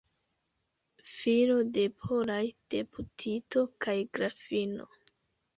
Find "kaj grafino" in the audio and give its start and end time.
3.87-4.91